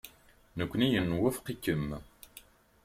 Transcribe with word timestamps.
Nekkni 0.57 0.87
nwufeq-ikem. 1.01 1.87